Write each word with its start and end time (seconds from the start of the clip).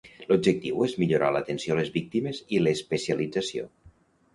L'objectiu 0.29 0.81
és 0.85 0.95
millorar 1.01 1.29
l'atenció 1.37 1.75
a 1.75 1.79
les 1.83 1.95
víctimes 2.01 2.43
i 2.57 2.67
l'especialització. 2.67 3.73